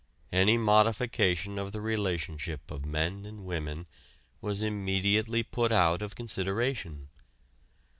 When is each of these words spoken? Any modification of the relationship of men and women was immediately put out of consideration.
Any 0.31 0.57
modification 0.57 1.59
of 1.59 1.73
the 1.73 1.79
relationship 1.79 2.71
of 2.71 2.87
men 2.87 3.23
and 3.23 3.45
women 3.45 3.85
was 4.41 4.63
immediately 4.63 5.43
put 5.43 5.71
out 5.71 6.01
of 6.01 6.15
consideration. 6.15 7.09